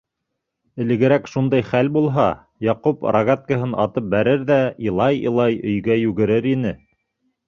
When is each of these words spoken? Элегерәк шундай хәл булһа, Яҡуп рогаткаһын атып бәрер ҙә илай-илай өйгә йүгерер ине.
Элегерәк 0.83 1.27
шундай 1.33 1.65
хәл 1.65 1.91
булһа, 1.97 2.23
Яҡуп 2.67 3.05
рогаткаһын 3.15 3.75
атып 3.83 4.07
бәрер 4.15 4.41
ҙә 4.53 4.57
илай-илай 4.87 5.61
өйгә 5.73 5.99
йүгерер 6.07 6.49
ине. 6.55 6.73